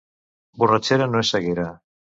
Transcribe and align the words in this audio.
Borratxera 0.63 1.11
no 1.13 1.23
és 1.27 1.35
ceguera. 1.37 1.71